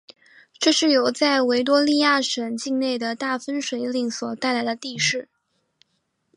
[0.57, 5.29] 这是由在维多利亚省境内的大分水岭所带来的地势。